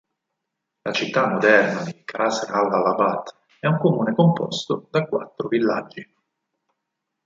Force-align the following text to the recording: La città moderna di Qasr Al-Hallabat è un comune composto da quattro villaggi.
La 0.81 0.93
città 0.93 1.27
moderna 1.27 1.83
di 1.83 2.03
Qasr 2.03 2.51
Al-Hallabat 2.51 3.35
è 3.59 3.67
un 3.67 3.77
comune 3.77 4.15
composto 4.15 4.87
da 4.89 5.05
quattro 5.05 5.47
villaggi. 5.47 6.13